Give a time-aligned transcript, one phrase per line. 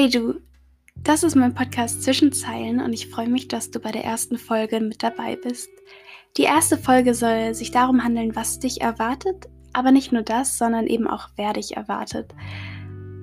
[0.00, 0.34] Hey du,
[0.94, 4.78] das ist mein Podcast Zwischenzeilen und ich freue mich, dass du bei der ersten Folge
[4.78, 5.68] mit dabei bist.
[6.36, 10.86] Die erste Folge soll sich darum handeln, was dich erwartet, aber nicht nur das, sondern
[10.86, 12.32] eben auch, wer dich erwartet.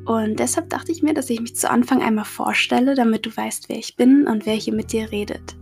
[0.05, 3.69] Und deshalb dachte ich mir, dass ich mich zu Anfang einmal vorstelle, damit du weißt,
[3.69, 5.55] wer ich bin und wer hier mit dir redet.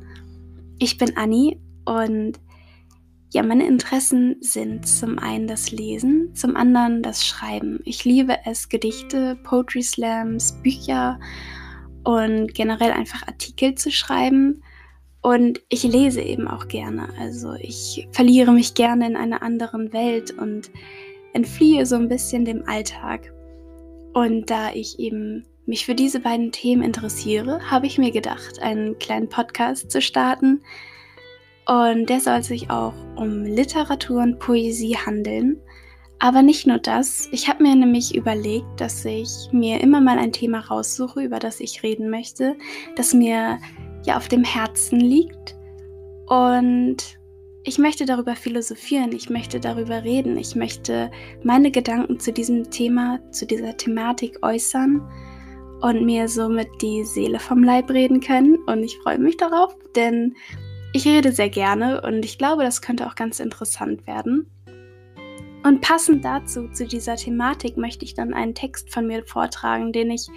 [0.80, 2.40] Ich bin Anni und
[3.34, 7.80] ja, meine Interessen sind zum einen das Lesen, zum anderen das Schreiben.
[7.84, 11.20] Ich liebe es, Gedichte, Poetry Slams, Bücher
[12.04, 14.62] und generell einfach Artikel zu schreiben.
[15.24, 17.10] Und ich lese eben auch gerne.
[17.20, 20.70] Also ich verliere mich gerne in einer anderen Welt und
[21.34, 23.34] entfliehe so ein bisschen dem Alltag.
[24.14, 29.00] Und da ich eben mich für diese beiden Themen interessiere, habe ich mir gedacht, einen
[29.00, 30.62] kleinen Podcast zu starten,
[31.66, 35.62] und der soll sich auch um Literatur und Poesie handeln.
[36.20, 37.28] Aber nicht nur das.
[37.32, 41.60] Ich habe mir nämlich überlegt, dass ich mir immer mal ein Thema raussuche, über das
[41.60, 42.56] ich reden möchte,
[42.96, 43.60] das mir
[44.06, 45.56] ja auf dem Herzen liegt.
[46.28, 47.20] Und
[47.66, 51.12] ich möchte darüber philosophieren, ich möchte darüber reden, ich möchte
[51.44, 55.02] meine Gedanken zu diesem Thema, zu dieser Thematik äußern
[55.82, 58.58] und mir somit die Seele vom Leib reden können.
[58.66, 60.36] Und ich freue mich darauf, denn
[60.94, 64.50] ich rede sehr gerne und ich glaube, das könnte auch ganz interessant werden.
[65.64, 70.12] Und passend dazu, zu dieser Thematik, möchte ich dann einen Text von mir vortragen, den
[70.12, 70.28] ich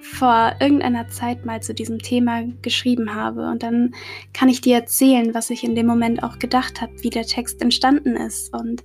[0.00, 3.48] vor irgendeiner Zeit mal zu diesem Thema geschrieben habe.
[3.48, 3.94] Und dann
[4.34, 7.62] kann ich dir erzählen, was ich in dem Moment auch gedacht habe, wie der Text
[7.62, 8.52] entstanden ist.
[8.52, 8.84] Und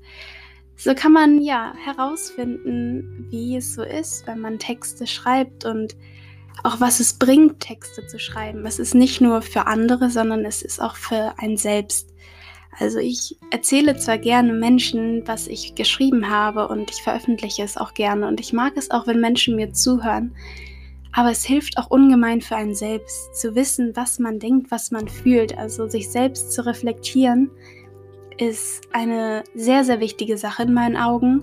[0.78, 5.98] so kann man ja herausfinden, wie es so ist, wenn man Texte schreibt und
[6.64, 8.66] auch was es bringt, Texte zu schreiben.
[8.66, 12.14] Es ist nicht nur für andere, sondern es ist auch für einen selbst.
[12.78, 17.94] Also ich erzähle zwar gerne Menschen, was ich geschrieben habe und ich veröffentliche es auch
[17.94, 20.34] gerne und ich mag es auch, wenn Menschen mir zuhören.
[21.12, 25.08] Aber es hilft auch ungemein für einen selbst, zu wissen, was man denkt, was man
[25.08, 25.58] fühlt.
[25.58, 27.50] Also sich selbst zu reflektieren,
[28.38, 31.42] ist eine sehr, sehr wichtige Sache in meinen Augen.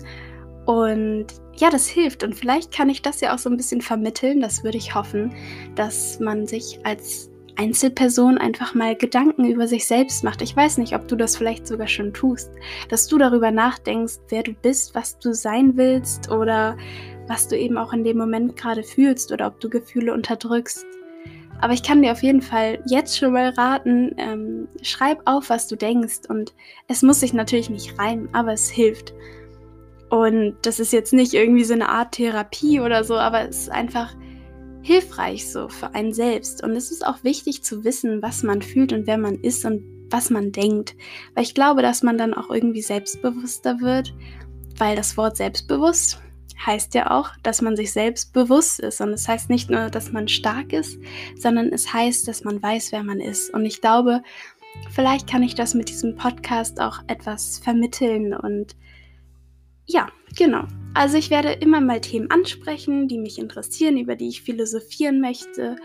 [0.65, 1.27] Und
[1.59, 2.23] ja, das hilft.
[2.23, 4.41] Und vielleicht kann ich das ja auch so ein bisschen vermitteln.
[4.41, 5.33] Das würde ich hoffen,
[5.75, 10.41] dass man sich als Einzelperson einfach mal Gedanken über sich selbst macht.
[10.41, 12.51] Ich weiß nicht, ob du das vielleicht sogar schon tust,
[12.89, 16.77] dass du darüber nachdenkst, wer du bist, was du sein willst oder
[17.27, 20.85] was du eben auch in dem Moment gerade fühlst oder ob du Gefühle unterdrückst.
[21.59, 25.67] Aber ich kann dir auf jeden Fall jetzt schon mal raten, ähm, schreib auf, was
[25.67, 26.29] du denkst.
[26.29, 26.53] Und
[26.87, 29.15] es muss sich natürlich nicht reimen, aber es hilft.
[30.09, 33.71] Und das ist jetzt nicht irgendwie so eine Art Therapie oder so, aber es ist
[33.71, 34.15] einfach
[34.81, 36.63] hilfreich so für einen selbst.
[36.63, 39.83] Und es ist auch wichtig zu wissen, was man fühlt und wer man ist und
[40.09, 40.95] was man denkt.
[41.33, 44.13] Weil ich glaube, dass man dann auch irgendwie selbstbewusster wird,
[44.77, 46.21] weil das Wort selbstbewusst
[46.65, 49.01] heißt ja auch, dass man sich selbst bewusst ist.
[49.01, 50.99] Und es das heißt nicht nur, dass man stark ist,
[51.35, 53.53] sondern es heißt, dass man weiß, wer man ist.
[53.53, 54.21] Und ich glaube,
[54.91, 58.75] vielleicht kann ich das mit diesem Podcast auch etwas vermitteln und
[59.87, 60.65] ja, genau.
[60.93, 65.77] Also ich werde immer mal Themen ansprechen, die mich interessieren, über die ich philosophieren möchte.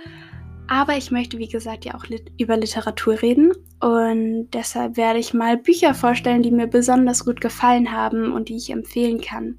[0.69, 3.53] Aber ich möchte, wie gesagt, ja auch lit über Literatur reden.
[3.81, 8.57] Und deshalb werde ich mal Bücher vorstellen, die mir besonders gut gefallen haben und die
[8.57, 9.59] ich empfehlen kann.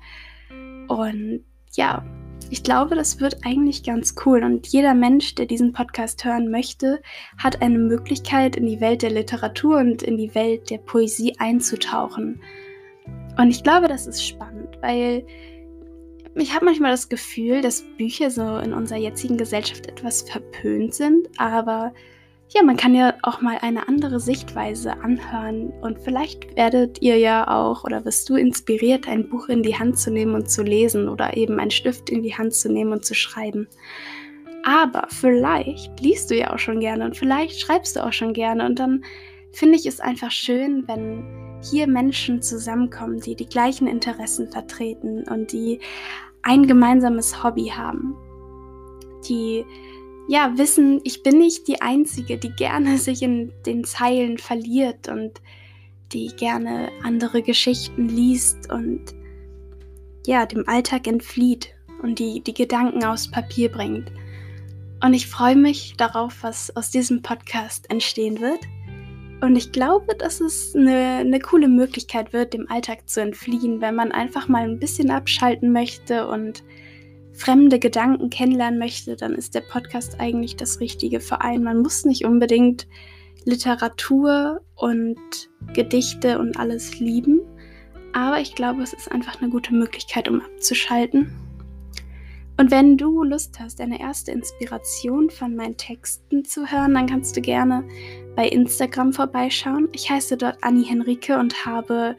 [0.88, 2.04] Und ja,
[2.50, 4.44] ich glaube, das wird eigentlich ganz cool.
[4.44, 7.02] Und jeder Mensch, der diesen Podcast hören möchte,
[7.38, 12.42] hat eine Möglichkeit, in die Welt der Literatur und in die Welt der Poesie einzutauchen.
[13.38, 15.26] Und ich glaube, das ist spannend, weil
[16.36, 21.28] ich habe manchmal das Gefühl, dass Bücher so in unserer jetzigen Gesellschaft etwas verpönt sind,
[21.38, 21.94] aber
[22.50, 27.48] ja, man kann ja auch mal eine andere Sichtweise anhören und vielleicht werdet ihr ja
[27.48, 31.10] auch oder wirst du inspiriert, ein Buch in die Hand zu nehmen und zu lesen
[31.10, 33.68] oder eben einen Stift in die Hand zu nehmen und zu schreiben.
[34.64, 38.66] Aber vielleicht liest du ja auch schon gerne und vielleicht schreibst du auch schon gerne
[38.66, 39.04] und dann
[39.52, 45.52] finde ich es einfach schön, wenn hier Menschen zusammenkommen, die die gleichen Interessen vertreten und
[45.52, 45.80] die
[46.42, 48.16] ein gemeinsames Hobby haben.
[49.28, 49.66] Die
[50.28, 55.42] ja wissen, ich bin nicht die Einzige, die gerne sich in den Zeilen verliert und
[56.12, 59.02] die gerne andere Geschichten liest und
[60.26, 64.12] ja, dem Alltag entflieht und die die Gedanken aufs Papier bringt.
[65.04, 68.60] Und ich freue mich darauf, was aus diesem Podcast entstehen wird.
[69.44, 73.94] Und ich glaube, dass es eine, eine coole Möglichkeit wird, dem Alltag zu entfliehen, wenn
[73.94, 76.64] man einfach mal ein bisschen abschalten möchte und
[77.34, 81.66] fremde Gedanken kennenlernen möchte, dann ist der Podcast eigentlich das Richtige für einen.
[81.66, 82.88] Man muss nicht unbedingt
[83.44, 85.20] Literatur und
[85.74, 87.42] Gedichte und alles lieben,
[88.14, 91.36] aber ich glaube, es ist einfach eine gute Möglichkeit, um abzuschalten.
[92.64, 97.36] Und wenn du Lust hast, eine erste Inspiration von meinen Texten zu hören, dann kannst
[97.36, 97.84] du gerne
[98.38, 99.90] bei Instagram vorbeischauen.
[99.92, 102.16] Ich heiße dort Annie Henrike und habe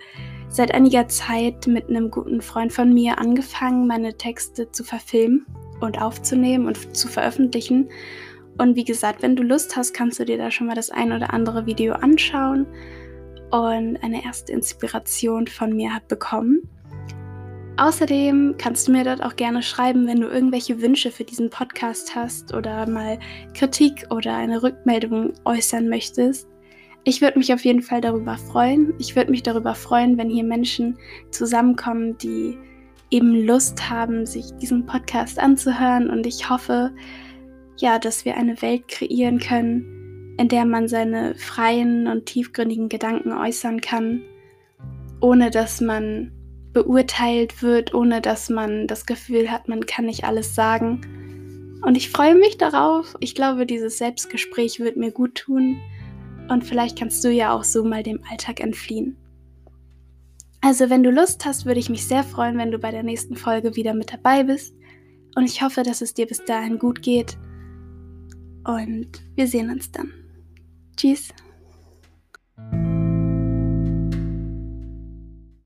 [0.51, 5.47] seit einiger Zeit mit einem guten Freund von mir angefangen, meine Texte zu verfilmen
[5.81, 7.89] und aufzunehmen und zu veröffentlichen.
[8.59, 11.13] Und wie gesagt, wenn du Lust hast, kannst du dir da schon mal das ein
[11.13, 12.67] oder andere Video anschauen
[13.51, 16.69] und eine erste Inspiration von mir bekommen.
[17.77, 22.15] Außerdem kannst du mir dort auch gerne schreiben, wenn du irgendwelche Wünsche für diesen Podcast
[22.15, 23.19] hast oder mal
[23.53, 26.49] Kritik oder eine Rückmeldung äußern möchtest.
[27.03, 28.95] Ich würde mich auf jeden Fall darüber freuen.
[29.01, 30.97] Ich würde mich darüber freuen, wenn hier Menschen
[31.33, 32.57] zusammenkommen, die
[33.11, 36.11] eben Lust haben, sich diesen Podcast anzuhören.
[36.11, 36.93] Und ich hoffe,
[37.79, 43.33] ja, dass wir eine Welt kreieren können, in der man seine freien und tiefgründigen Gedanken
[43.33, 44.23] äußern kann,
[45.21, 46.31] ohne dass man
[46.75, 51.81] beurteilt wird, ohne dass man das Gefühl hat, man kann nicht alles sagen.
[51.83, 53.15] Und ich freue mich darauf.
[53.21, 55.79] Ich glaube, dieses Selbstgespräch wird mir gut tun.
[56.49, 59.17] Und vielleicht kannst du ja auch so mal dem Alltag entfliehen.
[60.61, 63.37] Also, wenn du Lust hast, würde ich mich sehr freuen, wenn du bei der nächsten
[63.37, 64.75] Folge wieder mit dabei bist.
[65.35, 67.37] Und ich hoffe, dass es dir bis dahin gut geht.
[68.65, 70.11] Und wir sehen uns dann.
[70.97, 71.29] Tschüss.